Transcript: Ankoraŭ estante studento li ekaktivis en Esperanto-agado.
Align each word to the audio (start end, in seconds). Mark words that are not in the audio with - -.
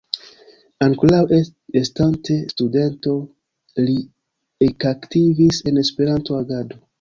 Ankoraŭ 0.85 1.19
estante 1.81 2.37
studento 2.53 3.13
li 3.89 3.97
ekaktivis 4.69 5.61
en 5.73 5.85
Esperanto-agado. 5.85 6.83